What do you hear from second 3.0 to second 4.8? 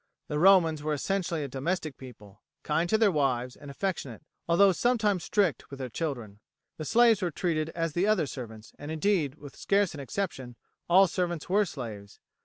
wives, and affectionate, although